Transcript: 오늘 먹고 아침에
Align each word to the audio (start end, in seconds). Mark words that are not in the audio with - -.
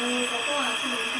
오늘 0.00 0.28
먹고 0.28 0.58
아침에 0.58 1.13